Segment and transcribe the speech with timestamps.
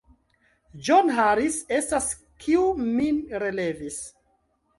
[0.87, 2.07] John Harris estas,
[2.45, 2.65] kiu
[2.95, 4.01] min relevis.